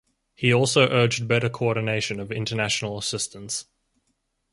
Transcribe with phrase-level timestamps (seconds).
[0.33, 3.65] He also urged better coordination of international assistance.